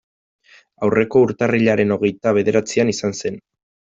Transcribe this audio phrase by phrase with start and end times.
[0.85, 3.41] Aurreko urtarrilaren hogeita bederatzian izan zen.